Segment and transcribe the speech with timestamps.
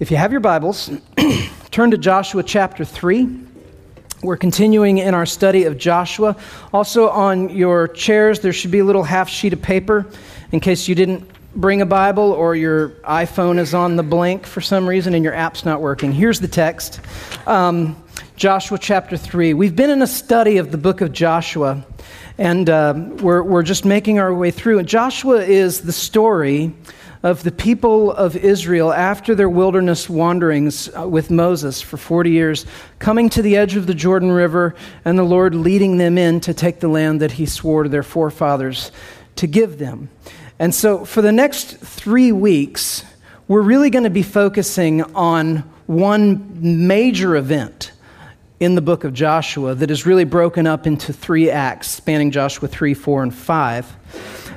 [0.00, 0.92] If you have your Bibles,
[1.72, 3.36] turn to Joshua chapter 3.
[4.22, 6.36] We're continuing in our study of Joshua.
[6.72, 10.06] Also, on your chairs, there should be a little half sheet of paper
[10.52, 14.60] in case you didn't bring a Bible or your iPhone is on the blank for
[14.60, 16.12] some reason and your app's not working.
[16.12, 17.00] Here's the text
[17.48, 18.00] um,
[18.36, 19.52] Joshua chapter 3.
[19.54, 21.84] We've been in a study of the book of Joshua,
[22.38, 24.78] and uh, we're, we're just making our way through.
[24.78, 26.72] And Joshua is the story
[27.22, 32.66] of the people of Israel after their wilderness wanderings uh, with Moses for 40 years,
[32.98, 34.74] coming to the edge of the Jordan River,
[35.04, 38.02] and the Lord leading them in to take the land that He swore to their
[38.02, 38.92] forefathers
[39.36, 40.10] to give them.
[40.58, 43.04] And so, for the next three weeks,
[43.46, 47.92] we're really going to be focusing on one major event
[48.60, 52.68] in the book of Joshua that is really broken up into three acts spanning Joshua
[52.68, 53.96] 3, 4, and 5.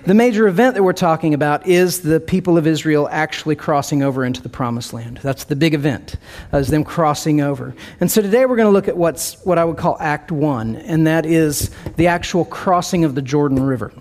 [0.04, 4.26] The major event that we're talking about is the people of Israel actually crossing over
[4.26, 5.20] into the promised land.
[5.22, 6.16] That's the big event,
[6.52, 7.76] as them crossing over.
[8.00, 10.76] And so today we're going to look at what's what I would call Act One,
[10.76, 13.94] and that is the actual crossing of the Jordan River.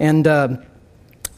[0.00, 0.56] And uh,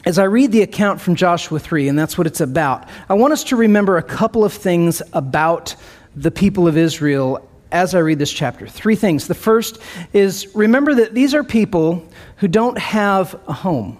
[0.05, 3.33] as I read the account from Joshua 3, and that's what it's about, I want
[3.33, 5.75] us to remember a couple of things about
[6.15, 8.67] the people of Israel as I read this chapter.
[8.67, 9.27] Three things.
[9.27, 9.79] The first
[10.13, 13.99] is remember that these are people who don't have a home,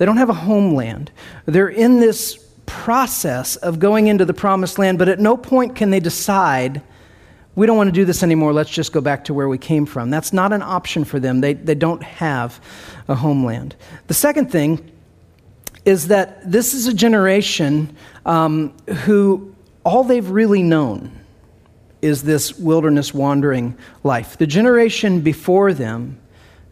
[0.00, 1.12] they don't have a homeland.
[1.44, 5.90] They're in this process of going into the promised land, but at no point can
[5.90, 6.80] they decide.
[7.54, 8.54] We don't want to do this anymore.
[8.54, 10.08] Let's just go back to where we came from.
[10.08, 11.42] That's not an option for them.
[11.42, 12.62] They, they don't have
[13.08, 13.76] a homeland.
[14.06, 14.90] The second thing
[15.84, 21.12] is that this is a generation um, who all they've really known
[22.00, 24.38] is this wilderness wandering life.
[24.38, 26.18] The generation before them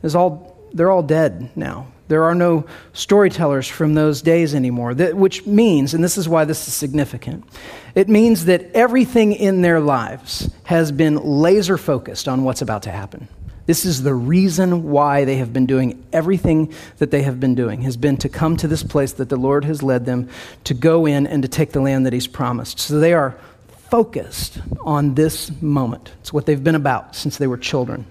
[0.02, 1.88] is all, they're all dead now.
[2.09, 2.64] There are no
[2.95, 7.45] storytellers from those days anymore, that, which means, and this is why this is significant,
[7.95, 12.91] it means that everything in their lives has been laser focused on what's about to
[12.91, 13.29] happen.
[13.67, 17.83] This is the reason why they have been doing everything that they have been doing,
[17.83, 20.30] has been to come to this place that the Lord has led them
[20.64, 22.79] to go in and to take the land that He's promised.
[22.79, 23.36] So they are
[23.91, 26.13] focused on this moment.
[26.20, 28.07] It's what they've been about since they were children.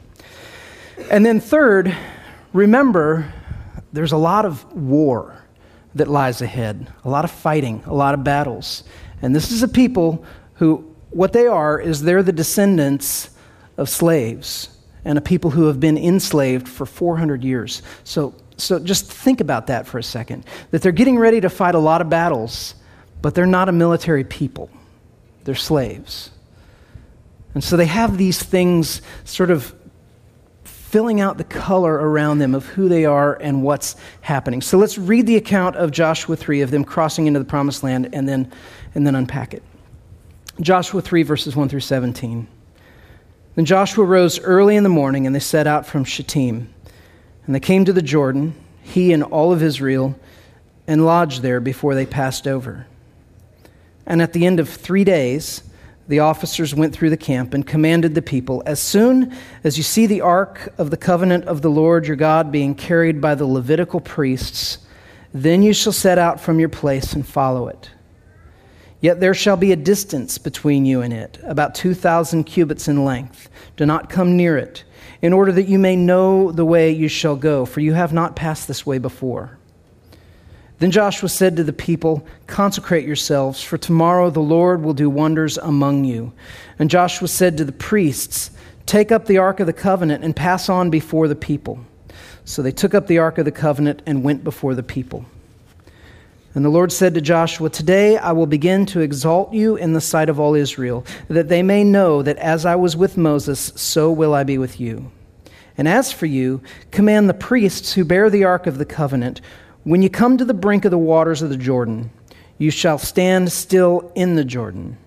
[1.09, 1.96] And then, third,
[2.53, 3.34] remember
[3.93, 5.43] there's a lot of war
[5.95, 8.83] that lies ahead, a lot of fighting, a lot of battles.
[9.21, 10.23] And this is a people
[10.55, 13.29] who, what they are, is they're the descendants
[13.77, 14.69] of slaves
[15.05, 17.81] and a people who have been enslaved for 400 years.
[18.03, 21.75] So, so just think about that for a second that they're getting ready to fight
[21.75, 22.75] a lot of battles,
[23.21, 24.69] but they're not a military people.
[25.45, 26.31] They're slaves.
[27.53, 29.73] And so they have these things sort of
[30.90, 34.62] filling out the color around them of who they are and what's happening.
[34.62, 38.09] So let's read the account of Joshua 3 of them crossing into the promised land
[38.14, 38.50] and then,
[38.96, 39.64] and then unpack it.
[40.62, 42.48] Joshua 3, verses 1 through 17.
[43.56, 46.74] Then Joshua rose early in the morning and they set out from Shittim.
[47.46, 50.18] And they came to the Jordan, he and all of Israel,
[50.88, 52.88] and lodged there before they passed over.
[54.06, 55.64] And at the end of three days,
[56.07, 60.06] the officers went through the camp and commanded the people As soon as you see
[60.06, 64.00] the ark of the covenant of the Lord your God being carried by the Levitical
[64.00, 64.79] priests,
[65.34, 67.91] then you shall set out from your place and follow it.
[69.00, 73.50] Yet there shall be a distance between you and it, about 2,000 cubits in length.
[73.75, 74.84] Do not come near it,
[75.22, 78.35] in order that you may know the way you shall go, for you have not
[78.35, 79.56] passed this way before.
[80.79, 85.57] Then Joshua said to the people, Consecrate yourselves, for tomorrow the Lord will do wonders
[85.57, 86.33] among you.
[86.77, 88.51] And Joshua said to the priests,
[88.85, 91.79] Take up the ark of the covenant and pass on before the people.
[92.45, 95.25] So they took up the ark of the covenant and went before the people.
[96.53, 100.01] And the Lord said to Joshua, Today I will begin to exalt you in the
[100.01, 104.11] sight of all Israel, that they may know that as I was with Moses, so
[104.11, 105.11] will I be with you.
[105.77, 109.41] And as for you, command the priests who bear the ark of the covenant,
[109.88, 112.12] when you come to the brink of the waters of the Jordan,
[112.58, 114.98] you shall stand still in the Jordan.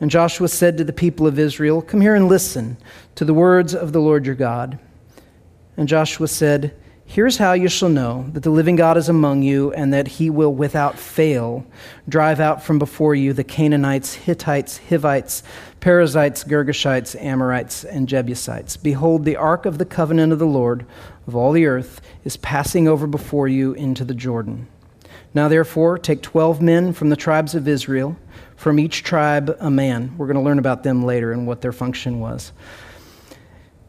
[0.00, 2.76] And Joshua said to the people of Israel, Come here and listen
[3.14, 4.78] to the words of the Lord your God.
[5.78, 6.74] And Joshua said,
[7.12, 10.30] Here's how you shall know that the living God is among you, and that he
[10.30, 11.66] will without fail
[12.08, 15.42] drive out from before you the Canaanites, Hittites, Hivites,
[15.80, 18.78] Perizzites, Girgashites, Amorites, and Jebusites.
[18.78, 20.86] Behold, the ark of the covenant of the Lord
[21.26, 24.66] of all the earth is passing over before you into the Jordan.
[25.34, 28.16] Now, therefore, take 12 men from the tribes of Israel,
[28.56, 30.16] from each tribe a man.
[30.16, 32.52] We're going to learn about them later and what their function was.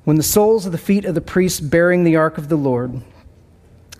[0.03, 3.01] When the soles of the feet of the priests bearing the ark of the Lord,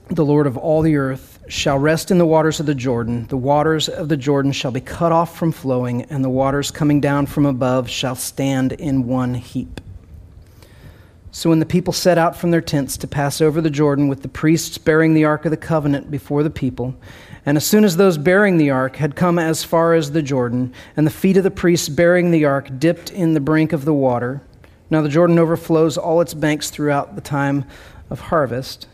[0.09, 3.27] the Lord of all the earth, shall rest in the waters of the Jordan.
[3.27, 7.01] The waters of the Jordan shall be cut off from flowing, and the waters coming
[7.01, 9.81] down from above shall stand in one heap.
[11.31, 14.21] So when the people set out from their tents to pass over the Jordan with
[14.21, 16.95] the priests bearing the ark of the covenant before the people,
[17.45, 20.71] and as soon as those bearing the ark had come as far as the Jordan,
[20.95, 23.93] and the feet of the priests bearing the ark dipped in the brink of the
[23.93, 24.41] water,
[24.89, 27.65] now the Jordan overflows all its banks throughout the time
[28.11, 28.87] of harvest.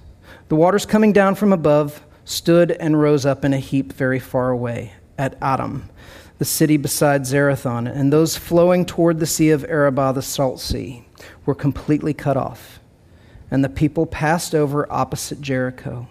[0.50, 4.50] The waters coming down from above stood and rose up in a heap very far
[4.50, 5.88] away at Adam,
[6.40, 11.06] the city beside Zarethan, and those flowing toward the sea of Arabah, the salt sea,
[11.46, 12.80] were completely cut off.
[13.52, 16.08] And the people passed over opposite Jericho.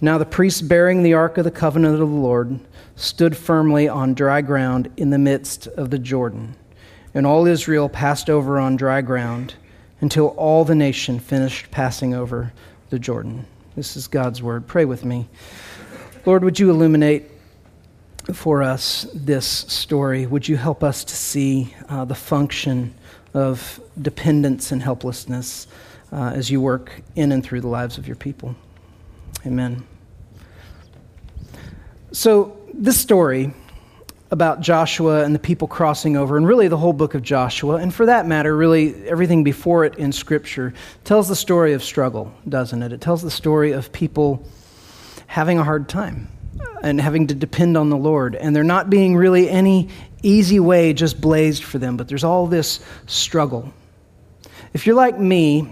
[0.00, 2.60] Now the priests bearing the ark of the covenant of the Lord
[2.94, 6.54] stood firmly on dry ground in the midst of the Jordan.
[7.12, 9.54] And all Israel passed over on dry ground
[10.00, 12.52] until all the nation finished passing over
[12.92, 13.46] the Jordan.
[13.74, 14.66] This is God's word.
[14.66, 15.26] Pray with me.
[16.26, 17.24] Lord, would you illuminate
[18.34, 20.26] for us this story?
[20.26, 22.92] Would you help us to see uh, the function
[23.32, 25.68] of dependence and helplessness
[26.12, 28.54] uh, as you work in and through the lives of your people?
[29.46, 29.82] Amen.
[32.12, 33.54] So, this story
[34.32, 37.92] about Joshua and the people crossing over, and really the whole book of Joshua, and
[37.92, 40.72] for that matter, really everything before it in Scripture,
[41.04, 42.94] tells the story of struggle, doesn't it?
[42.94, 44.42] It tells the story of people
[45.26, 46.28] having a hard time
[46.82, 49.90] and having to depend on the Lord, and there not being really any
[50.22, 53.70] easy way just blazed for them, but there's all this struggle.
[54.72, 55.68] If you're like me,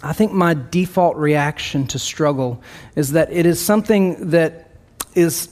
[0.00, 2.62] I think my default reaction to struggle
[2.94, 4.70] is that it is something that
[5.16, 5.48] is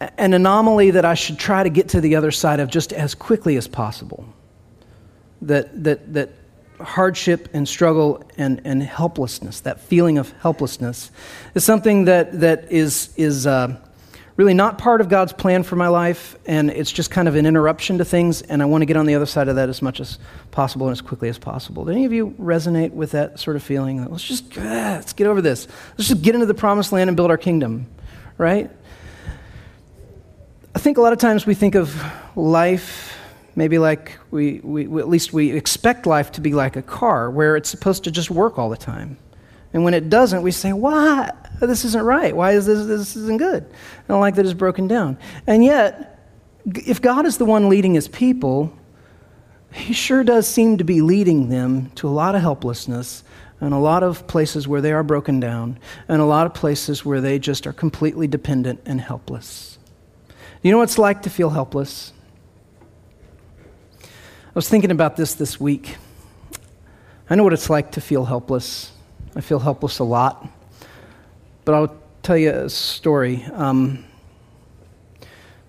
[0.00, 3.14] an anomaly that I should try to get to the other side of just as
[3.14, 4.26] quickly as possible.
[5.42, 6.30] That, that, that
[6.80, 11.10] hardship and struggle and, and helplessness, that feeling of helplessness,
[11.54, 13.78] is something that, that is, is uh,
[14.36, 17.46] really not part of God's plan for my life, and it's just kind of an
[17.46, 19.80] interruption to things, and I want to get on the other side of that as
[19.80, 20.18] much as
[20.50, 21.84] possible and as quickly as possible.
[21.84, 24.04] Do any of you resonate with that sort of feeling?
[24.04, 25.68] Let's just, ah, let's get over this.
[25.96, 27.86] Let's just get into the promised land and build our kingdom,
[28.36, 28.70] right?
[30.76, 31.98] I think a lot of times we think of
[32.36, 33.16] life
[33.54, 37.56] maybe like we, we, at least we expect life to be like a car where
[37.56, 39.16] it's supposed to just work all the time.
[39.72, 41.30] And when it doesn't, we say, why?
[41.62, 42.36] This isn't right.
[42.36, 43.64] Why is this, this isn't good?
[43.64, 45.16] I don't like that it's broken down.
[45.46, 46.20] And yet,
[46.66, 48.70] if God is the one leading his people,
[49.72, 53.24] he sure does seem to be leading them to a lot of helplessness
[53.62, 57.02] and a lot of places where they are broken down and a lot of places
[57.02, 59.75] where they just are completely dependent and helpless.
[60.62, 62.12] You know what it's like to feel helpless?
[64.02, 64.06] I
[64.54, 65.96] was thinking about this this week.
[67.28, 68.90] I know what it's like to feel helpless.
[69.34, 70.48] I feel helpless a lot.
[71.66, 73.44] But I'll tell you a story.
[73.52, 74.04] Um,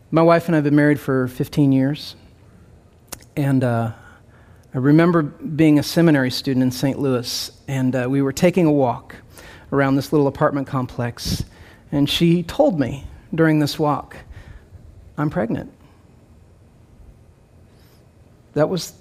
[0.10, 2.16] my wife and I have been married for 15 years.
[3.36, 3.92] And uh,
[4.74, 6.98] I remember being a seminary student in St.
[6.98, 9.16] Louis, and uh, we were taking a walk
[9.74, 11.44] around this little apartment complex.
[11.92, 13.06] And she told me
[13.36, 14.16] during this walk,
[15.18, 15.74] I'm pregnant.
[18.54, 18.94] That was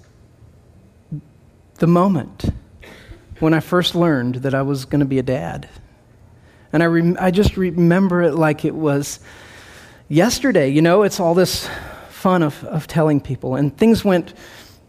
[1.75, 2.45] the moment
[3.39, 5.69] when I first learned that I was going to be a dad.
[6.73, 9.19] And I, rem- I just remember it like it was
[10.09, 10.69] yesterday.
[10.69, 11.69] You know, it's all this
[12.09, 13.55] fun of, of telling people.
[13.55, 14.33] And things went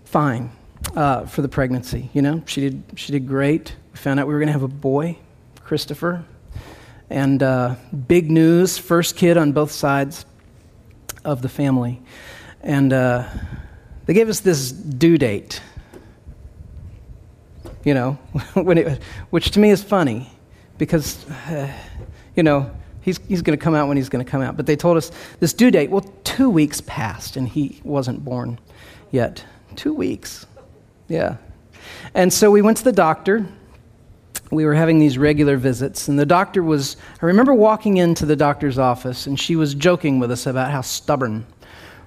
[0.05, 0.51] fine
[0.97, 2.09] uh, for the pregnancy.
[2.15, 3.77] You know, she did, she did great.
[3.93, 5.19] We found out we were going to have a boy,
[5.63, 6.25] Christopher.
[7.11, 10.25] And uh, big news, first kid on both sides
[11.25, 12.01] of the family.
[12.63, 13.29] And uh,
[14.07, 15.61] they gave us this due date,
[17.85, 18.13] you know,
[18.55, 20.31] when it, which to me is funny
[20.79, 21.73] because, uh,
[22.35, 22.71] you know,
[23.03, 24.57] he's, he's going to come out when he's going to come out.
[24.57, 25.11] But they told us
[25.41, 25.91] this due date.
[25.91, 28.59] Well, two weeks passed and he wasn't born
[29.11, 29.45] yet.
[29.77, 30.47] Two weeks.
[31.09, 31.37] Yeah.
[32.15, 33.47] And so we went to the doctor
[34.51, 36.97] we were having these regular visits, and the doctor was.
[37.21, 40.81] I remember walking into the doctor's office, and she was joking with us about how
[40.81, 41.47] stubborn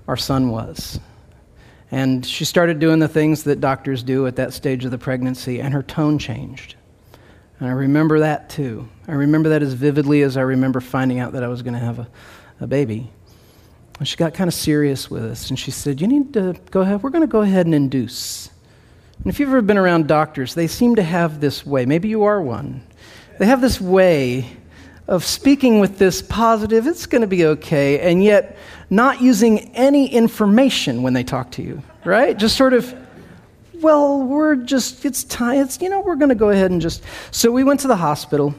[0.07, 0.99] our son was.
[1.91, 5.59] And she started doing the things that doctors do at that stage of the pregnancy,
[5.59, 6.75] and her tone changed.
[7.59, 8.87] And I remember that too.
[9.07, 11.79] I remember that as vividly as I remember finding out that I was going to
[11.79, 12.07] have a,
[12.61, 13.11] a baby.
[13.99, 16.81] And she got kind of serious with us, and she said, You need to go
[16.81, 18.50] ahead, we're going to go ahead and induce.
[19.23, 22.23] And if you've ever been around doctors, they seem to have this way, maybe you
[22.23, 22.81] are one,
[23.37, 24.45] they have this way
[25.07, 28.57] of speaking with this positive, it's going to be okay, and yet
[28.89, 32.37] not using any information when they talk to you, right?
[32.37, 32.95] Just sort of,
[33.75, 37.03] well, we're just, it's time, it's, you know, we're going to go ahead and just.
[37.31, 38.55] So we went to the hospital,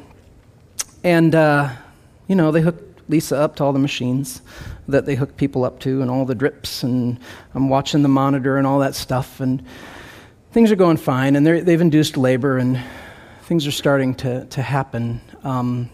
[1.05, 1.71] And, uh,
[2.29, 4.43] you know, they hooked Lisa up to all the machines
[4.89, 6.83] that they hook people up to and all the drips.
[6.83, 7.19] And
[7.55, 9.41] I'm watching the monitor and all that stuff.
[9.41, 9.65] And
[10.53, 11.37] things are going fine.
[11.37, 12.81] And they've induced labor and
[13.43, 15.21] things are starting to, to happen.
[15.43, 15.91] Um,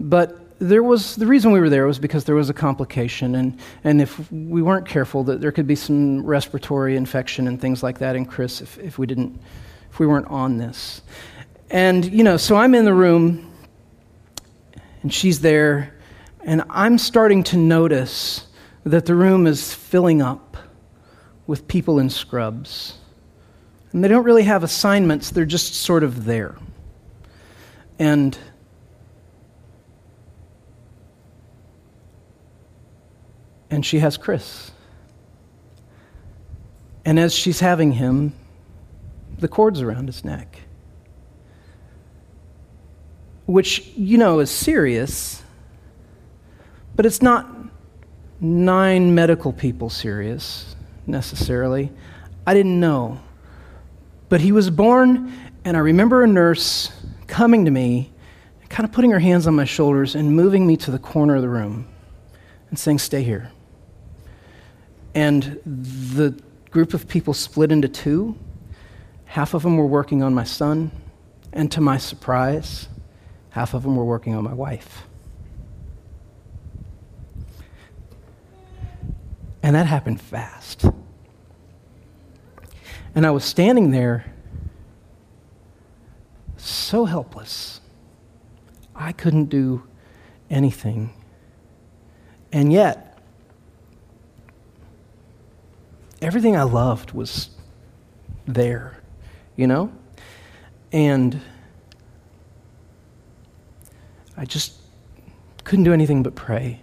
[0.00, 3.58] but there was the reason we were there was because there was a complication, and,
[3.84, 7.98] and if we weren't careful, that there could be some respiratory infection and things like
[7.98, 9.38] that in Chris if, if we didn't
[9.90, 11.02] if we weren't on this.
[11.70, 13.52] And you know, so I'm in the room,
[15.02, 15.94] and she's there,
[16.42, 18.46] and I'm starting to notice
[18.84, 20.56] that the room is filling up
[21.46, 22.94] with people in scrubs.
[23.92, 26.56] And they don't really have assignments, they're just sort of there.
[27.98, 28.36] And
[33.70, 34.70] and she has Chris.
[37.04, 38.32] And as she's having him,
[39.38, 40.60] the cord's around his neck.
[43.46, 45.42] Which, you know, is serious,
[46.96, 47.46] but it's not
[48.40, 50.74] nine medical people serious
[51.06, 51.92] necessarily.
[52.46, 53.20] I didn't know.
[54.28, 55.32] But he was born,
[55.64, 56.90] and I remember a nurse
[57.26, 58.12] coming to me,
[58.68, 61.42] kind of putting her hands on my shoulders and moving me to the corner of
[61.42, 61.86] the room
[62.70, 63.50] and saying, Stay here.
[65.14, 66.38] And the
[66.70, 68.36] group of people split into two.
[69.24, 70.90] Half of them were working on my son,
[71.52, 72.88] and to my surprise,
[73.50, 75.04] half of them were working on my wife.
[79.62, 80.86] And that happened fast.
[83.16, 84.26] And I was standing there
[86.58, 87.80] so helpless.
[88.94, 89.84] I couldn't do
[90.50, 91.14] anything.
[92.52, 93.18] And yet,
[96.20, 97.48] everything I loved was
[98.46, 99.00] there,
[99.56, 99.90] you know?
[100.92, 101.40] And
[104.36, 104.74] I just
[105.64, 106.80] couldn't do anything but pray.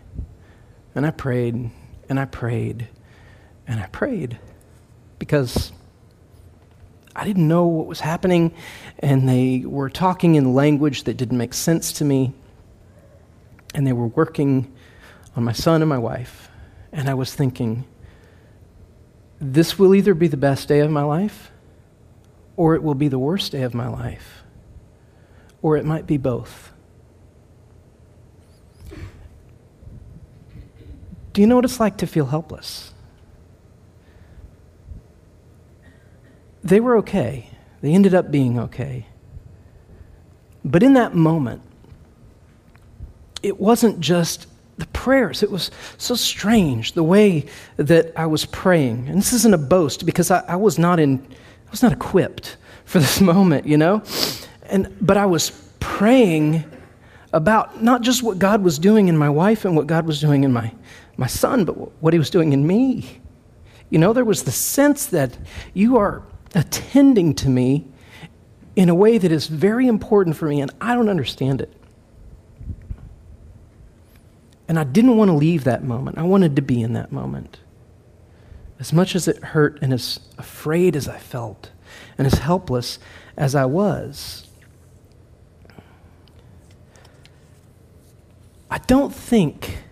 [0.96, 1.70] And I prayed,
[2.10, 2.88] and I prayed,
[3.68, 4.40] and I prayed
[5.20, 5.72] because
[7.16, 8.54] I didn't know what was happening,
[9.00, 12.34] and they were talking in language that didn't make sense to me,
[13.76, 14.72] and they were working
[15.36, 16.50] on my son and my wife.
[16.92, 17.86] And I was thinking,
[19.40, 21.52] this will either be the best day of my life
[22.56, 24.44] or it will be the worst day of my life,
[25.62, 26.72] or it might be both.
[31.34, 32.93] Do you know what it's like to feel helpless?
[36.64, 37.50] They were okay.
[37.82, 39.06] They ended up being okay.
[40.64, 41.62] But in that moment,
[43.42, 45.44] it wasn't just the prayers.
[45.44, 47.46] It was so strange the way
[47.78, 49.10] that I was praying.
[49.10, 51.20] And this isn't a boast because I, I, was not in,
[51.68, 54.02] I was not equipped for this moment, you know?
[54.64, 56.64] And but I was praying
[57.34, 60.44] about not just what God was doing in my wife and what God was doing
[60.44, 60.72] in my,
[61.18, 63.20] my son, but what he was doing in me.
[63.90, 65.38] You know, there was the sense that
[65.74, 66.24] you are
[66.54, 67.86] attending to me
[68.76, 71.72] in a way that is very important for me, and I don't understand it.
[74.68, 76.18] And I didn't want to leave that moment.
[76.18, 77.60] I wanted to be in that moment.
[78.80, 81.72] As much as it hurt and as afraid as I felt
[82.18, 82.98] and as helpless
[83.38, 84.48] as I was.
[88.70, 89.84] I don't think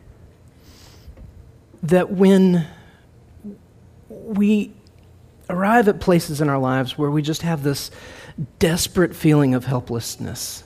[1.84, 2.68] that when
[4.10, 4.74] we
[5.50, 7.92] arrive at places in our lives where we just have this
[8.60, 10.64] desperate feeling of helplessness,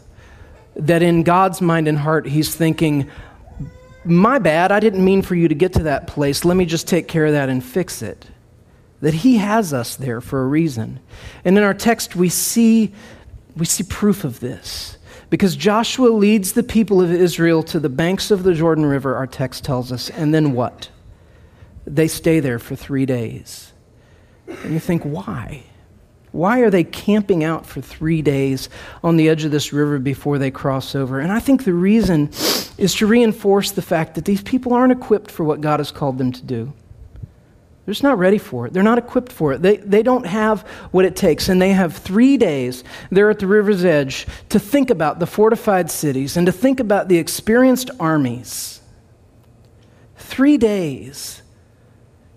[0.75, 3.09] that in God's mind and heart, He's thinking,
[4.03, 6.45] my bad, I didn't mean for you to get to that place.
[6.45, 8.27] Let me just take care of that and fix it.
[9.01, 10.99] That He has us there for a reason.
[11.43, 12.93] And in our text, we see,
[13.55, 14.97] we see proof of this.
[15.29, 19.27] Because Joshua leads the people of Israel to the banks of the Jordan River, our
[19.27, 20.09] text tells us.
[20.11, 20.89] And then what?
[21.85, 23.73] They stay there for three days.
[24.47, 25.63] And you think, why?
[26.31, 28.67] Why are they camping out for three days
[29.01, 31.19] on the edge of this river before they cross over?
[31.21, 32.29] And I think the reason
[32.77, 36.17] is to reinforce the fact that these people aren't equipped for what God has called
[36.17, 36.73] them to do.
[37.85, 38.73] They're just not ready for it.
[38.73, 39.61] They're not equipped for it.
[39.61, 41.49] They, they don't have what it takes.
[41.49, 45.89] And they have three days there at the river's edge to think about the fortified
[45.91, 48.81] cities and to think about the experienced armies.
[50.17, 51.43] Three days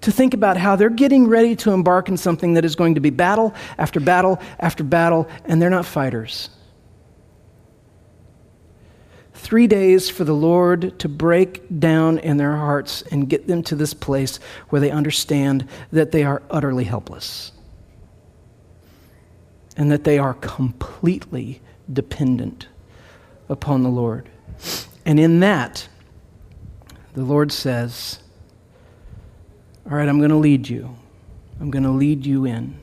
[0.02, 3.00] to think about how they're getting ready to embark in something that is going to
[3.00, 6.50] be battle after battle after battle, and they're not fighters.
[9.34, 13.76] Three days for the Lord to break down in their hearts and get them to
[13.76, 17.52] this place where they understand that they are utterly helpless
[19.76, 22.66] and that they are completely dependent
[23.48, 24.28] upon the Lord.
[25.06, 25.88] And in that,
[27.14, 28.18] the Lord says,
[29.90, 30.94] All right, I'm going to lead you.
[31.60, 32.78] I'm going to lead you in.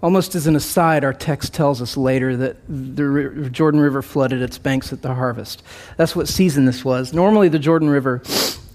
[0.00, 4.56] Almost as an aside, our text tells us later that the Jordan River flooded its
[4.58, 5.64] banks at the harvest.
[5.96, 7.12] That's what season this was.
[7.12, 8.22] Normally, the Jordan River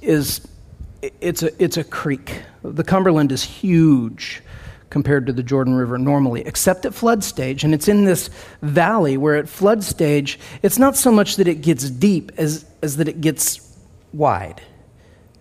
[0.02, 0.46] is
[1.22, 2.42] it's a, it's a creek.
[2.62, 4.42] The Cumberland is huge
[4.90, 7.64] compared to the Jordan River normally, except at flood stage.
[7.64, 8.30] And it's in this
[8.62, 12.98] valley where at flood stage, it's not so much that it gets deep as, as
[12.98, 13.78] that it gets
[14.12, 14.62] wide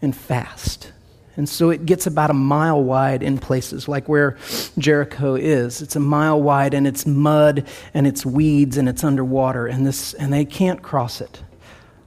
[0.03, 0.93] and fast.
[1.37, 4.37] And so it gets about a mile wide in places like where
[4.77, 5.81] Jericho is.
[5.81, 7.65] It's a mile wide and it's mud
[7.95, 11.43] and it's weeds and it's underwater and this and they can't cross it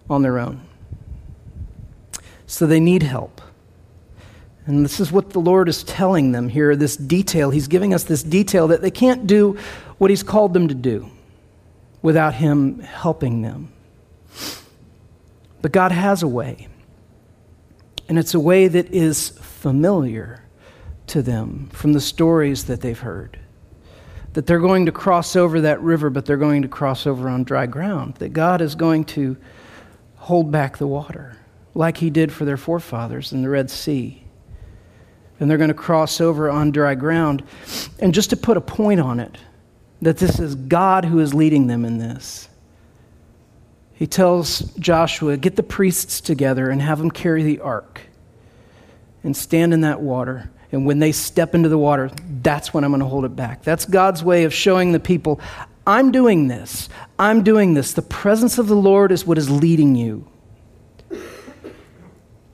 [0.09, 0.61] on their own.
[2.45, 3.41] So they need help.
[4.65, 7.49] And this is what the Lord is telling them here this detail.
[7.49, 9.57] He's giving us this detail that they can't do
[9.97, 11.09] what He's called them to do
[12.01, 13.71] without Him helping them.
[15.61, 16.67] But God has a way.
[18.07, 20.43] And it's a way that is familiar
[21.07, 23.39] to them from the stories that they've heard.
[24.33, 27.43] That they're going to cross over that river, but they're going to cross over on
[27.43, 28.15] dry ground.
[28.15, 29.37] That God is going to
[30.15, 31.37] hold back the water,
[31.73, 34.23] like He did for their forefathers in the Red Sea.
[35.39, 37.43] And they're going to cross over on dry ground.
[37.99, 39.37] And just to put a point on it,
[40.01, 42.47] that this is God who is leading them in this.
[44.01, 48.01] He tells Joshua, Get the priests together and have them carry the ark
[49.23, 50.49] and stand in that water.
[50.71, 52.09] And when they step into the water,
[52.41, 53.61] that's when I'm going to hold it back.
[53.61, 55.39] That's God's way of showing the people,
[55.85, 56.89] I'm doing this.
[57.19, 57.93] I'm doing this.
[57.93, 60.27] The presence of the Lord is what is leading you.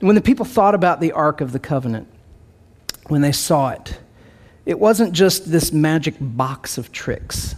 [0.00, 2.08] When the people thought about the Ark of the Covenant,
[3.06, 3.98] when they saw it,
[4.66, 7.54] it wasn't just this magic box of tricks.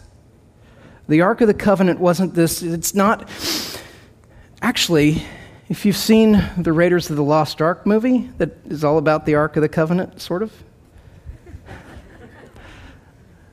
[1.08, 3.28] The Ark of the Covenant wasn't this, it's not
[4.62, 5.22] Actually,
[5.70, 9.34] if you've seen the Raiders of the Lost Ark movie that is all about the
[9.34, 10.52] Ark of the Covenant, sort of,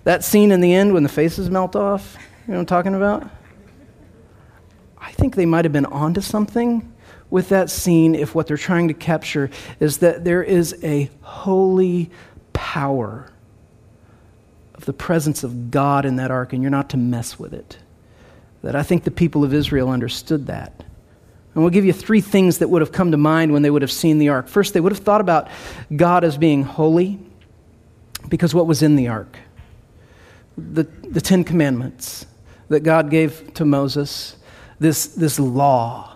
[0.03, 2.93] that scene in the end when the faces melt off, you know what I'm talking
[2.93, 3.29] about?
[4.97, 6.91] I think they might have been onto something
[7.29, 12.09] with that scene if what they're trying to capture is that there is a holy
[12.51, 13.31] power
[14.75, 17.77] of the presence of God in that ark, and you're not to mess with it.
[18.61, 20.83] That I think the people of Israel understood that.
[21.57, 23.81] And we'll give you three things that would have come to mind when they would
[23.81, 24.47] have seen the ark.
[24.47, 25.47] First, they would have thought about
[25.95, 27.17] God as being holy
[28.29, 29.39] because what was in the ark?
[30.55, 32.27] The, the Ten Commandments
[32.69, 34.35] that God gave to Moses,
[34.77, 36.15] this, this law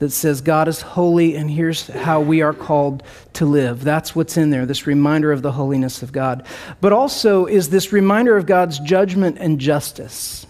[0.00, 3.84] that says God is holy and here's how we are called to live.
[3.84, 6.44] That's what's in there, this reminder of the holiness of God.
[6.80, 10.44] But also is this reminder of God's judgment and justice.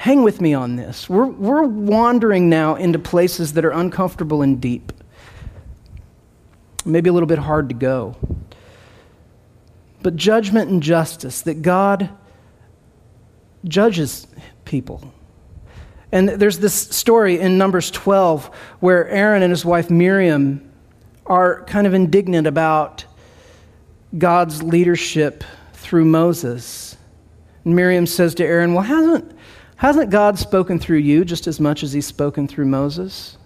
[0.00, 1.10] Hang with me on this.
[1.10, 4.94] We're, we're wandering now into places that are uncomfortable and deep,
[6.86, 8.16] maybe a little bit hard to go.
[10.00, 12.08] But judgment and justice, that God
[13.68, 14.26] judges
[14.64, 15.12] people.
[16.12, 18.46] And there's this story in Numbers 12
[18.80, 20.72] where Aaron and his wife Miriam
[21.26, 23.04] are kind of indignant about
[24.16, 26.96] God's leadership through Moses.
[27.66, 29.36] And Miriam says to Aaron, Well, hasn't,
[29.80, 33.38] Hasn't God spoken through you just as much as he's spoken through Moses?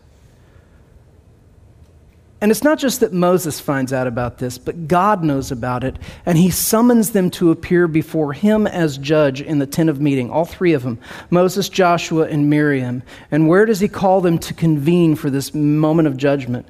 [2.40, 5.96] And it's not just that Moses finds out about this, but God knows about it,
[6.26, 10.28] and he summons them to appear before him as judge in the tent of meeting,
[10.28, 10.98] all three of them
[11.30, 13.04] Moses, Joshua, and Miriam.
[13.30, 16.66] And where does he call them to convene for this moment of judgment?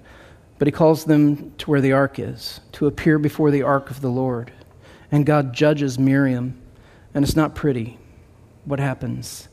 [0.59, 4.03] But he calls them to where the ark is, to appear before the ark of
[4.03, 4.53] the Lord.
[5.11, 6.61] And God judges Miriam,
[7.15, 7.99] and it's not pretty
[8.67, 9.49] what happens.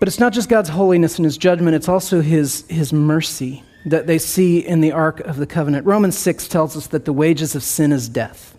[0.00, 4.06] But it's not just God's holiness and his judgment, it's also his, his mercy that
[4.06, 5.86] they see in the Ark of the Covenant.
[5.86, 8.56] Romans 6 tells us that the wages of sin is death.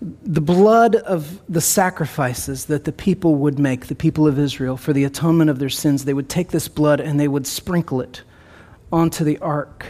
[0.00, 4.92] The blood of the sacrifices that the people would make, the people of Israel, for
[4.92, 8.22] the atonement of their sins, they would take this blood and they would sprinkle it
[8.92, 9.86] onto the ark.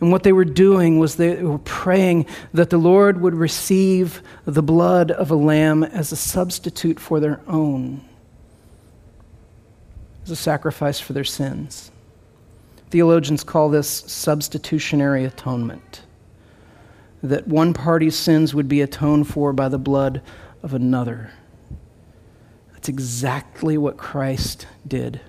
[0.00, 4.62] And what they were doing was they were praying that the Lord would receive the
[4.62, 8.02] blood of a lamb as a substitute for their own,
[10.24, 11.90] as a sacrifice for their sins.
[12.90, 16.02] Theologians call this substitutionary atonement.
[17.22, 20.20] That one party's sins would be atoned for by the blood
[20.62, 21.32] of another.
[22.72, 25.20] That's exactly what Christ did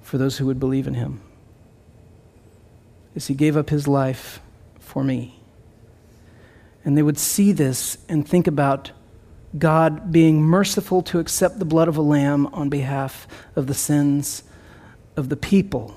[0.00, 1.20] for those who would believe in him
[3.14, 4.40] is he gave up his life
[4.78, 5.40] for me.
[6.84, 8.92] And they would see this and think about
[9.58, 14.42] God being merciful to accept the blood of a lamb on behalf of the sins
[15.16, 15.94] of the people.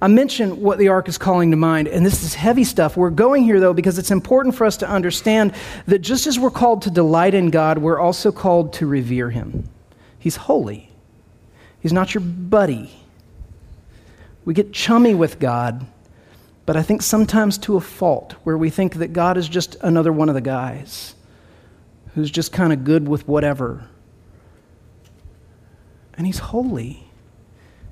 [0.00, 2.96] I mentioned what the ark is calling to mind, and this is heavy stuff.
[2.96, 5.54] We're going here, though, because it's important for us to understand
[5.86, 9.68] that just as we're called to delight in God, we're also called to revere Him.
[10.18, 10.90] He's holy,
[11.80, 12.90] He's not your buddy.
[14.44, 15.86] We get chummy with God,
[16.66, 20.12] but I think sometimes to a fault, where we think that God is just another
[20.12, 21.14] one of the guys
[22.14, 23.88] who's just kind of good with whatever.
[26.18, 27.04] And He's holy.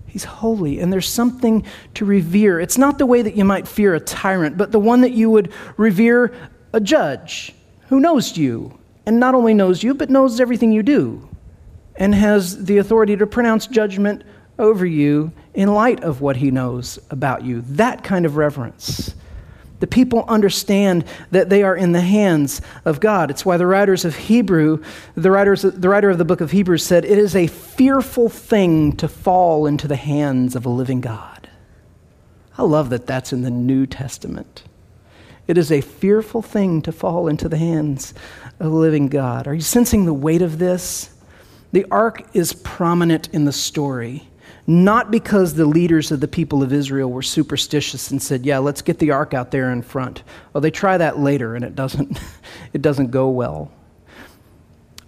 [0.06, 2.60] He's holy, and there's something to revere.
[2.60, 5.28] It's not the way that you might fear a tyrant, but the one that you
[5.30, 6.32] would revere
[6.72, 7.52] a judge
[7.88, 11.28] who knows you, and not only knows you, but knows everything you do,
[11.96, 14.22] and has the authority to pronounce judgment
[14.58, 17.62] over you in light of what he knows about you.
[17.62, 19.14] That kind of reverence.
[19.80, 23.30] The people understand that they are in the hands of God.
[23.30, 24.82] It's why the writers of Hebrew,
[25.14, 28.96] the, writers, the writer of the book of Hebrews said, It is a fearful thing
[28.96, 31.50] to fall into the hands of a living God.
[32.56, 34.62] I love that that's in the New Testament.
[35.46, 38.14] It is a fearful thing to fall into the hands
[38.60, 39.46] of a living God.
[39.46, 41.10] Are you sensing the weight of this?
[41.72, 44.28] The ark is prominent in the story
[44.66, 48.82] not because the leaders of the people of Israel were superstitious and said, "Yeah, let's
[48.82, 50.22] get the ark out there in front."
[50.52, 52.18] Well, they try that later and it doesn't
[52.72, 53.70] it doesn't go well.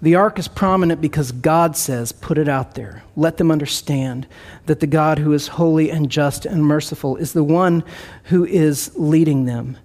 [0.03, 3.03] The ark is prominent because God says, "Put it out there.
[3.17, 4.27] Let them understand
[4.67, 7.83] that the God who is holy and just and merciful is the one
[8.25, 9.79] who is leading them."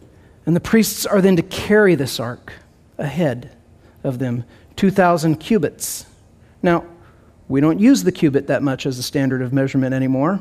[0.46, 2.54] And the priests are then to carry this ark
[2.98, 3.52] ahead
[4.04, 4.44] of them,
[4.76, 6.06] 2,000 cubits.
[6.62, 6.86] Now,
[7.52, 10.40] we don't use the cubit that much as a standard of measurement anymore,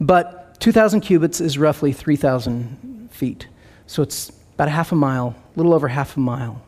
[0.00, 3.48] but 2,000 cubits is roughly 3,000 feet.
[3.86, 6.62] So it's about a half a mile, a little over half a mile.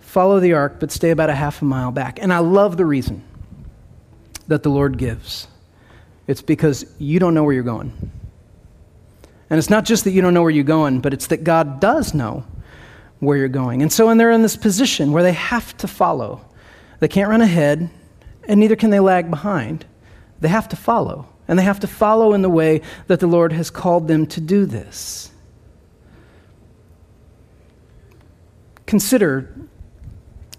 [0.00, 2.18] Follow the ark, but stay about a half a mile back.
[2.20, 3.22] And I love the reason
[4.48, 5.46] that the Lord gives.
[6.26, 7.92] It's because you don't know where you're going.
[9.48, 11.80] And it's not just that you don't know where you're going, but it's that God
[11.80, 12.44] does know
[13.20, 13.82] where you're going.
[13.82, 16.44] And so when they're in this position where they have to follow,
[16.98, 17.90] they can't run ahead,
[18.48, 19.86] and neither can they lag behind.
[20.40, 23.52] They have to follow, and they have to follow in the way that the Lord
[23.52, 25.30] has called them to do this.
[28.86, 29.54] Consider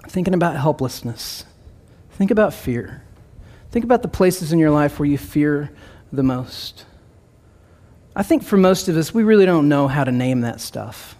[0.08, 1.46] thinking about helplessness,
[2.12, 3.04] think about fear.
[3.72, 5.72] Think about the places in your life where you fear
[6.12, 6.86] the most.
[8.13, 11.15] I think for most of us, we really don't know how to name that stuff.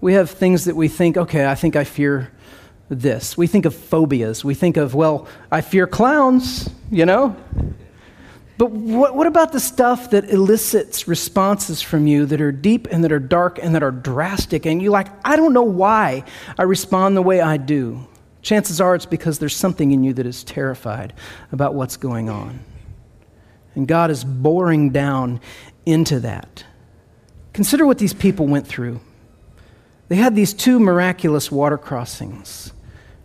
[0.00, 2.30] We have things that we think, okay, I think I fear
[2.94, 3.36] this.
[3.36, 4.44] We think of phobias.
[4.44, 7.36] We think of, well, I fear clowns, you know?
[8.58, 13.02] But what, what about the stuff that elicits responses from you that are deep and
[13.02, 14.66] that are dark and that are drastic?
[14.66, 16.24] And you're like, I don't know why
[16.58, 18.06] I respond the way I do.
[18.42, 21.12] Chances are it's because there's something in you that is terrified
[21.50, 22.60] about what's going on.
[23.74, 25.40] And God is boring down
[25.86, 26.64] into that.
[27.52, 29.00] Consider what these people went through.
[30.08, 32.72] They had these two miraculous water crossings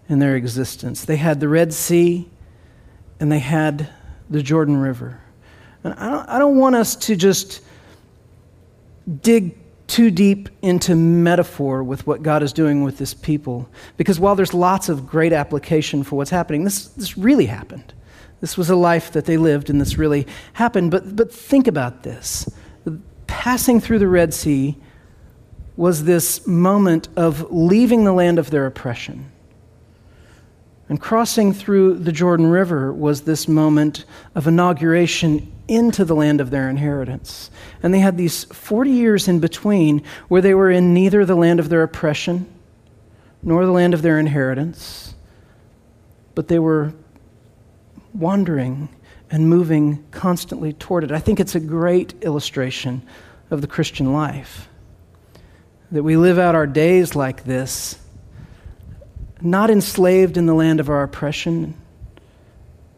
[0.09, 1.05] in their existence.
[1.05, 2.29] They had the Red Sea
[3.19, 3.89] and they had
[4.29, 5.19] the Jordan River.
[5.83, 7.61] And I don't, I don't want us to just
[9.21, 13.69] dig too deep into metaphor with what God is doing with this people.
[13.95, 17.93] Because while there's lots of great application for what's happening, this, this really happened.
[18.41, 20.91] This was a life that they lived, and this really happened.
[20.91, 22.47] But, but think about this
[23.27, 24.75] passing through the Red Sea
[25.75, 29.31] was this moment of leaving the land of their oppression
[30.89, 36.50] and crossing through the Jordan River was this moment of inauguration into the land of
[36.50, 37.52] their inheritance.
[37.84, 41.60] And they had these 40 years in between where they were in neither the land
[41.60, 42.47] of their oppression
[43.43, 45.13] nor the land of their inheritance,
[46.36, 46.93] but they were
[48.13, 48.89] wandering
[49.30, 51.12] and moving constantly toward it.
[51.12, 53.02] I think it's a great illustration
[53.52, 54.69] of the Christian life
[55.91, 58.00] that we live out our days like this
[59.41, 61.76] not enslaved in the land of our oppression,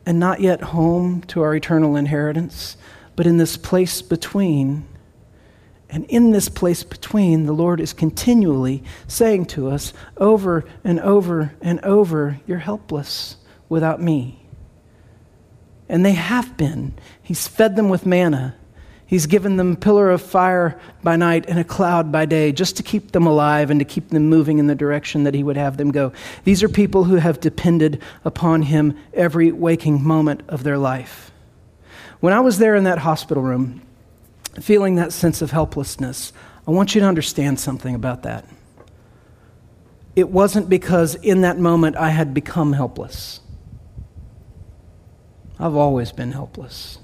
[0.06, 2.78] and not yet home to our eternal inheritance,
[3.15, 4.88] but in this place between.
[5.89, 11.54] And in this place between, the Lord is continually saying to us over and over
[11.62, 14.47] and over, You're helpless without me.
[15.88, 16.93] And they have been.
[17.21, 18.56] He's fed them with manna.
[19.09, 22.83] He's given them pillar of fire by night and a cloud by day just to
[22.83, 25.77] keep them alive and to keep them moving in the direction that He would have
[25.77, 26.13] them go.
[26.43, 31.31] These are people who have depended upon Him every waking moment of their life.
[32.19, 33.81] When I was there in that hospital room,
[34.61, 36.31] feeling that sense of helplessness,
[36.67, 38.45] I want you to understand something about that.
[40.15, 43.39] it wasn't because in that moment I had become helpless.
[45.57, 46.99] I've always been helpless.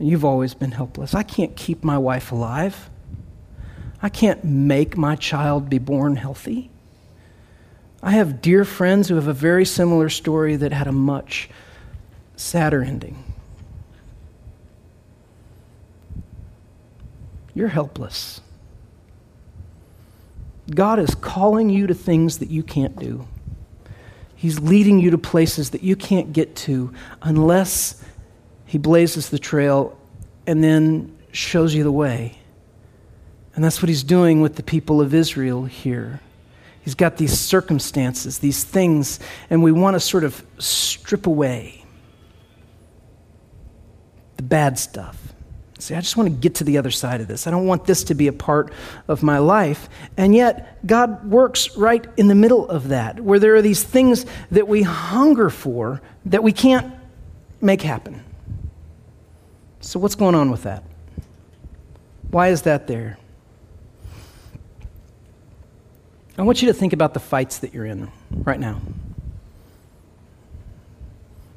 [0.00, 1.14] You've always been helpless.
[1.14, 2.88] I can't keep my wife alive.
[4.02, 6.70] I can't make my child be born healthy.
[8.02, 11.50] I have dear friends who have a very similar story that had a much
[12.34, 13.22] sadder ending.
[17.52, 18.40] You're helpless.
[20.74, 23.28] God is calling you to things that you can't do.
[24.34, 28.02] He's leading you to places that you can't get to unless
[28.70, 29.98] He blazes the trail
[30.46, 32.38] and then shows you the way.
[33.56, 36.20] And that's what He's doing with the people of Israel here.
[36.82, 39.18] He's got these circumstances, these things,
[39.50, 41.84] and we want to sort of strip away
[44.36, 45.20] the bad stuff.
[45.80, 47.48] See, I just want to get to the other side of this.
[47.48, 48.72] I don't want this to be a part
[49.08, 49.88] of my life.
[50.16, 54.26] And yet, God works right in the middle of that, where there are these things
[54.52, 56.94] that we hunger for that we can't
[57.60, 58.22] make happen.
[59.80, 60.84] So, what's going on with that?
[62.30, 63.18] Why is that there?
[66.36, 68.80] I want you to think about the fights that you're in right now.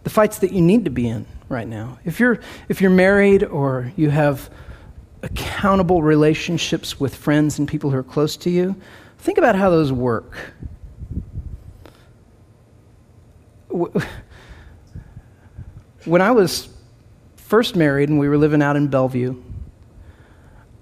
[0.04, 2.00] The fights that you need to be in right now.
[2.06, 4.50] If you're, if you're married or you have
[5.22, 8.76] accountable relationships with friends and people who are close to you,
[9.20, 10.54] think about how those work.
[16.06, 16.68] When I was
[17.54, 19.39] first married and we were living out in Bellevue,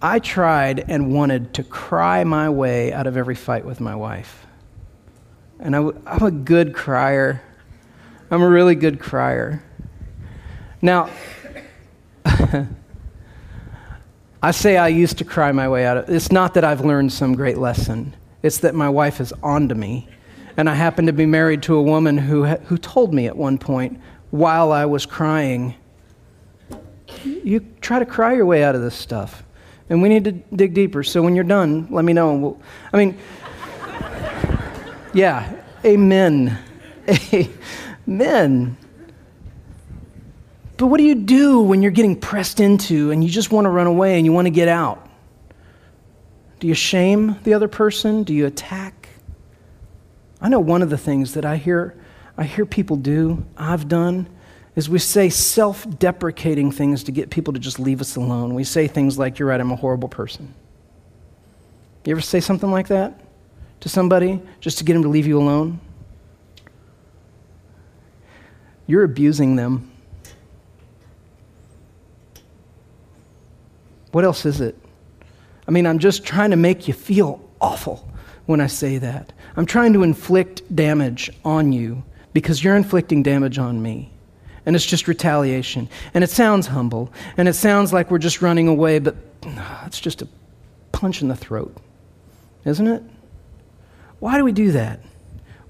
[0.02, 4.48] I tried and wanted to cry my way out of every fight with my wife.
[5.60, 7.42] And i w- I'm a good crier.
[8.32, 9.62] I'm a really good crier.
[10.82, 11.10] Now,
[14.42, 17.12] I say I used to cry my way out of It's not that I've learned
[17.12, 20.08] some great lesson, it's that my wife is on to me.
[20.56, 23.58] And I happen to be married to a woman who, who told me at one
[23.58, 25.76] point, while I was crying,
[27.26, 29.44] you try to cry your way out of this stuff.
[29.90, 31.04] And we need to dig deeper.
[31.04, 32.36] So when you're done, let me know.
[32.36, 32.62] We'll,
[32.94, 33.18] I mean,
[35.14, 35.54] yeah,
[35.84, 36.58] amen.
[38.08, 38.78] Amen.
[40.78, 43.70] But what do you do when you're getting pressed into and you just want to
[43.70, 45.08] run away and you want to get out?
[46.60, 48.24] Do you shame the other person?
[48.24, 49.10] Do you attack?
[50.42, 51.96] I know one of the things that I hear,
[52.38, 54.28] I hear people do, I've done,
[54.76, 58.54] is we say self deprecating things to get people to just leave us alone.
[58.54, 60.54] We say things like, You're right, I'm a horrible person.
[62.06, 63.20] You ever say something like that
[63.82, 65.80] to somebody just to get them to leave you alone?
[68.88, 69.92] You're abusing them.
[74.12, 74.78] What else is it?
[75.68, 78.08] I mean, I'm just trying to make you feel awful
[78.46, 79.32] when I say that.
[79.56, 82.04] I'm trying to inflict damage on you
[82.34, 84.11] because you're inflicting damage on me.
[84.72, 85.90] And it's just retaliation.
[86.14, 87.12] And it sounds humble.
[87.36, 90.30] And it sounds like we're just running away, but ah, it's just a
[90.94, 91.76] punch in the throat,
[92.64, 93.04] isn't it?
[94.20, 95.02] Why do we do that?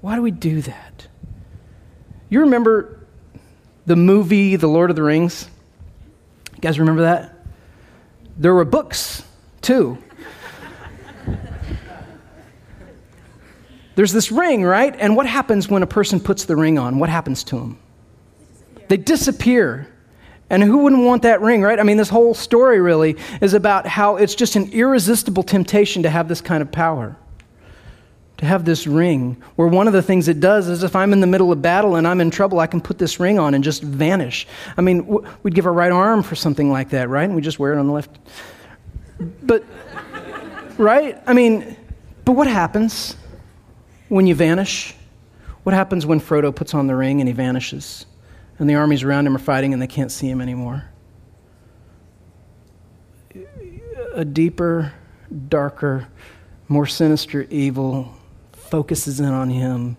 [0.02, 1.08] Why do we do that?
[2.28, 3.04] You remember
[3.86, 5.48] the movie The Lord of the Rings?
[6.54, 7.44] You guys remember that?
[8.38, 9.24] There were books,
[9.62, 9.98] too.
[13.96, 14.94] There's this ring, right?
[14.96, 17.00] And what happens when a person puts the ring on?
[17.00, 17.80] What happens to them?
[18.92, 19.88] They disappear.
[20.50, 21.80] And who wouldn't want that ring, right?
[21.80, 26.10] I mean, this whole story really is about how it's just an irresistible temptation to
[26.10, 27.16] have this kind of power.
[28.36, 31.20] To have this ring, where one of the things it does is if I'm in
[31.20, 33.64] the middle of battle and I'm in trouble, I can put this ring on and
[33.64, 34.46] just vanish.
[34.76, 37.24] I mean, we'd give our right arm for something like that, right?
[37.24, 38.10] And we just wear it on the left.
[39.42, 39.64] But,
[40.76, 41.18] right?
[41.26, 41.78] I mean,
[42.26, 43.16] but what happens
[44.10, 44.94] when you vanish?
[45.62, 48.04] What happens when Frodo puts on the ring and he vanishes?
[48.62, 50.84] And the armies around him are fighting and they can't see him anymore?
[54.14, 54.92] A deeper,
[55.48, 56.06] darker,
[56.68, 58.14] more sinister evil
[58.52, 59.96] focuses in on him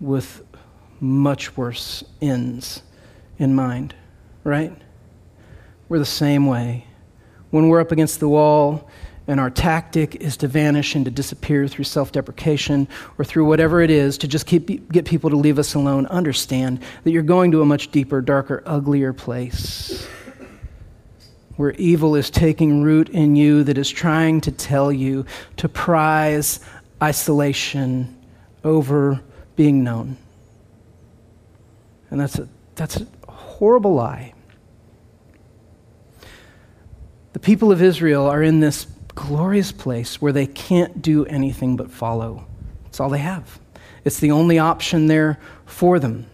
[0.00, 0.42] with
[1.00, 2.82] much worse ends
[3.38, 3.94] in mind,
[4.42, 4.72] right?
[5.90, 6.86] We're the same way.
[7.50, 8.88] When we're up against the wall
[9.28, 12.86] and our tactic is to vanish and to disappear through self deprecation
[13.18, 16.80] or through whatever it is to just keep, get people to leave us alone, understand
[17.04, 20.06] that you're going to a much deeper, darker, uglier place
[21.56, 25.24] where evil is taking root in you that is trying to tell you
[25.56, 26.60] to prize
[27.02, 28.14] isolation
[28.62, 29.20] over
[29.56, 30.16] being known.
[32.10, 34.34] And that's a, that's a horrible lie.
[37.32, 38.86] The people of Israel are in this
[39.16, 42.46] glorious place where they can't do anything but follow
[42.86, 43.58] It's all they have.
[44.04, 46.26] It's the only option there for them.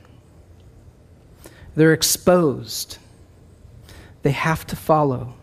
[1.75, 2.99] They're exposed.
[4.23, 5.35] They have to follow.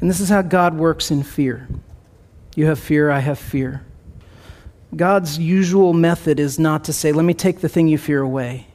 [0.00, 1.68] And this is how God works in fear.
[2.56, 3.84] You have fear, I have fear.
[4.96, 8.67] God's usual method is not to say, let me take the thing you fear away.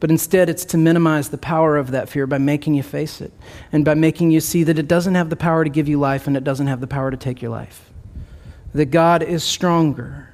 [0.00, 3.32] But instead, it's to minimize the power of that fear by making you face it
[3.70, 6.26] and by making you see that it doesn't have the power to give you life
[6.26, 7.90] and it doesn't have the power to take your life.
[8.72, 10.30] That God is stronger.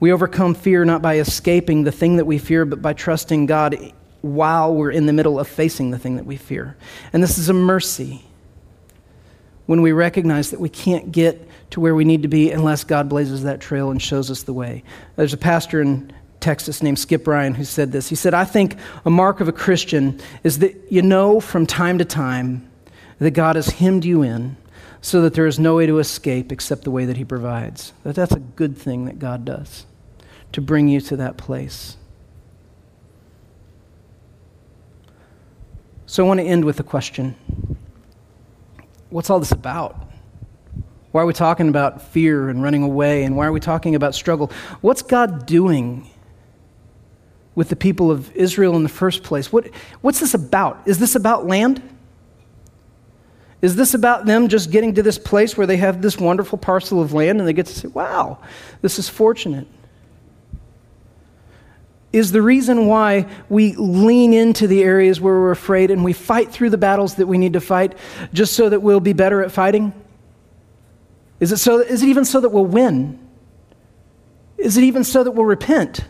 [0.00, 3.92] We overcome fear not by escaping the thing that we fear, but by trusting God
[4.20, 6.76] while we're in the middle of facing the thing that we fear.
[7.12, 8.24] And this is a mercy
[9.66, 13.08] when we recognize that we can't get to where we need to be unless God
[13.08, 14.82] blazes that trail and shows us the way.
[15.16, 18.08] There's a pastor in Texas named Skip Ryan who said this.
[18.08, 21.98] He said, I think a mark of a Christian is that you know from time
[21.98, 22.68] to time
[23.18, 24.56] that God has hemmed you in
[25.00, 27.92] so that there is no way to escape except the way that He provides.
[28.04, 29.86] That that's a good thing that God does
[30.52, 31.96] to bring you to that place.
[36.06, 37.34] So I want to end with a question
[39.10, 40.04] What's all this about?
[41.12, 43.24] Why are we talking about fear and running away?
[43.24, 44.52] And why are we talking about struggle?
[44.82, 46.10] What's God doing
[47.58, 49.52] with the people of Israel in the first place?
[49.52, 49.66] What,
[50.00, 50.80] what's this about?
[50.86, 51.82] Is this about land?
[53.60, 57.02] Is this about them just getting to this place where they have this wonderful parcel
[57.02, 58.38] of land and they get to say, wow,
[58.80, 59.66] this is fortunate?
[62.12, 66.52] Is the reason why we lean into the areas where we're afraid and we fight
[66.52, 67.98] through the battles that we need to fight
[68.32, 69.92] just so that we'll be better at fighting?
[71.40, 73.18] Is it, so, is it even so that we'll win?
[74.58, 76.04] Is it even so that we'll repent?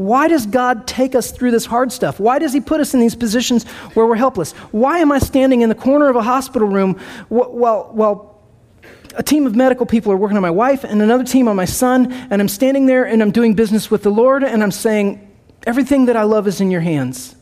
[0.00, 2.18] Why does God take us through this hard stuff?
[2.18, 4.52] Why does He put us in these positions where we're helpless?
[4.72, 8.42] Why am I standing in the corner of a hospital room while, while
[9.14, 11.66] a team of medical people are working on my wife and another team on my
[11.66, 15.26] son, and I'm standing there and I'm doing business with the Lord and I'm saying,
[15.66, 17.36] Everything that I love is in your hands?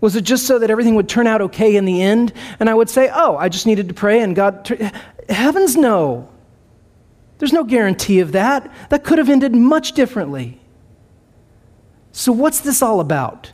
[0.00, 2.32] Was it just so that everything would turn out okay in the end?
[2.58, 4.66] And I would say, Oh, I just needed to pray and God.
[5.28, 6.30] Heavens, no.
[7.36, 8.72] There's no guarantee of that.
[8.88, 10.59] That could have ended much differently.
[12.12, 13.52] So, what's this all about?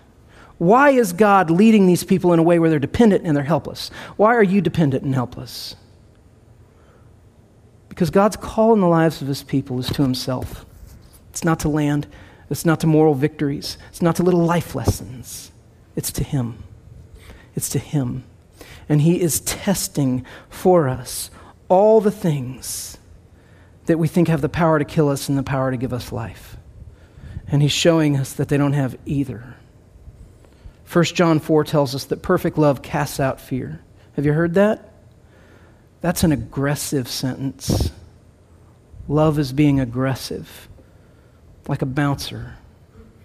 [0.58, 3.90] Why is God leading these people in a way where they're dependent and they're helpless?
[4.16, 5.76] Why are you dependent and helpless?
[7.90, 10.64] Because God's call in the lives of his people is to himself.
[11.30, 12.06] It's not to land,
[12.48, 15.52] it's not to moral victories, it's not to little life lessons.
[15.96, 16.62] It's to him.
[17.54, 18.24] It's to him.
[18.88, 21.30] And he is testing for us
[21.68, 22.98] all the things
[23.86, 26.12] that we think have the power to kill us and the power to give us
[26.12, 26.55] life.
[27.48, 29.54] And he's showing us that they don't have either.
[30.92, 33.80] 1 John 4 tells us that perfect love casts out fear.
[34.14, 34.92] Have you heard that?
[36.00, 37.90] That's an aggressive sentence.
[39.08, 40.68] Love is being aggressive,
[41.68, 42.54] like a bouncer.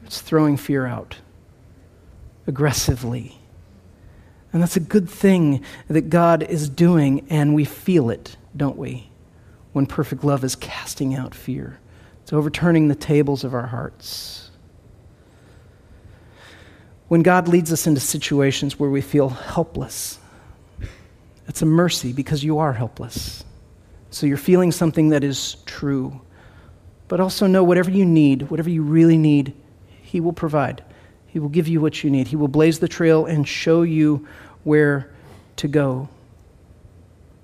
[0.05, 1.17] It's throwing fear out
[2.47, 3.37] aggressively.
[4.53, 9.09] And that's a good thing that God is doing, and we feel it, don't we?
[9.71, 11.79] When perfect love is casting out fear.
[12.31, 14.49] Overturning the tables of our hearts.
[17.09, 20.17] When God leads us into situations where we feel helpless,
[21.47, 23.43] it's a mercy because you are helpless.
[24.11, 26.21] So you're feeling something that is true.
[27.09, 29.53] But also know whatever you need, whatever you really need,
[30.01, 30.85] He will provide.
[31.27, 32.29] He will give you what you need.
[32.29, 34.25] He will blaze the trail and show you
[34.63, 35.11] where
[35.57, 36.07] to go.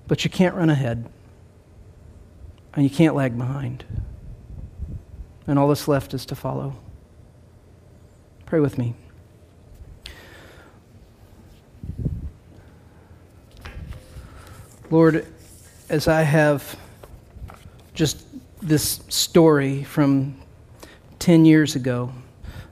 [0.06, 1.10] But you can't run ahead,
[2.72, 3.84] and you can't lag behind
[5.48, 6.76] and all that's left is to follow.
[8.46, 8.94] Pray with me.
[14.90, 15.26] Lord,
[15.88, 16.78] as I have
[17.94, 18.24] just
[18.62, 20.36] this story from
[21.18, 22.12] 10 years ago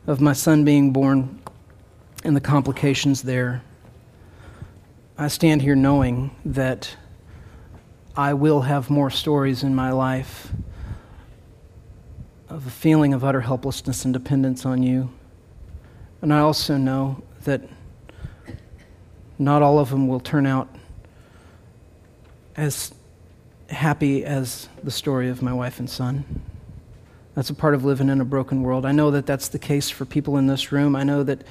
[0.06, 1.40] of my son being born
[2.24, 3.62] and the complications there,
[5.18, 6.94] I stand here knowing that
[8.16, 10.52] I will have more stories in my life
[12.56, 15.10] of a feeling of utter helplessness and dependence on you.
[16.22, 17.60] And I also know that
[19.38, 20.66] not all of them will turn out
[22.56, 22.94] as
[23.68, 26.24] happy as the story of my wife and son.
[27.34, 28.86] That's a part of living in a broken world.
[28.86, 30.96] I know that that's the case for people in this room.
[30.96, 31.44] I know that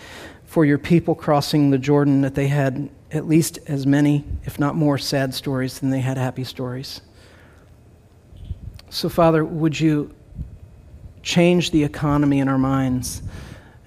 [0.45, 4.76] for your people crossing the Jordan that they had at least as many, if not
[4.76, 7.01] more, sad stories than they had happy stories.
[8.89, 10.12] So, Father, would you
[11.26, 13.23] change the economy in our minds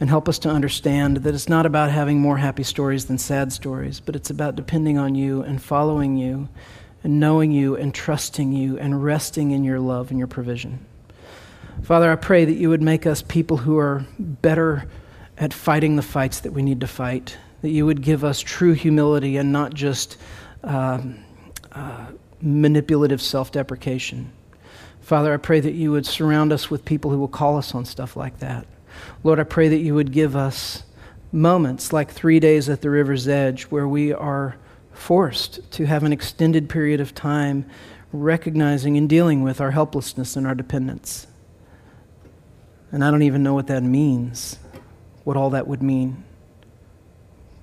[0.00, 3.52] and help us to understand that it's not about having more happy stories than sad
[3.52, 6.48] stories, but it's about depending on you and following you
[7.04, 10.84] and knowing you and trusting you and resting in your love and your provision.
[11.84, 14.88] Father, I pray that you would make us people who are better
[15.38, 18.72] at fighting the fights that we need to fight, that you would give us true
[18.72, 20.16] humility and not just
[20.64, 21.00] uh,
[21.70, 22.06] uh,
[22.42, 24.32] manipulative self deprecation.
[25.08, 27.86] Father, I pray that you would surround us with people who will call us on
[27.86, 28.66] stuff like that.
[29.24, 30.82] Lord, I pray that you would give us
[31.32, 34.56] moments like three days at the river's edge where we are
[34.92, 37.64] forced to have an extended period of time
[38.12, 41.26] recognizing and dealing with our helplessness and our dependence.
[42.92, 44.58] And I don't even know what that means,
[45.24, 46.22] what all that would mean,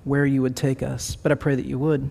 [0.02, 2.10] where you would take us, but I pray that you would.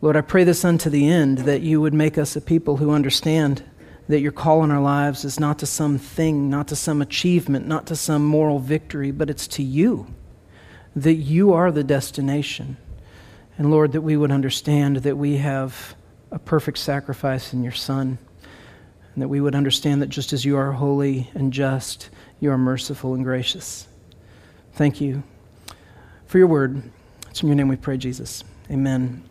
[0.00, 2.90] Lord, I pray this unto the end that you would make us a people who
[2.90, 3.62] understand
[4.08, 7.66] that your call in our lives is not to some thing, not to some achievement,
[7.66, 10.06] not to some moral victory, but it's to you.
[10.94, 12.76] That you are the destination.
[13.56, 15.94] And Lord, that we would understand that we have
[16.30, 18.18] a perfect sacrifice in your Son.
[19.14, 22.58] And that we would understand that just as you are holy and just, you are
[22.58, 23.86] merciful and gracious.
[24.72, 25.22] Thank you
[26.26, 26.82] for your word.
[27.30, 28.42] It's in your name we pray, Jesus.
[28.70, 29.22] Amen.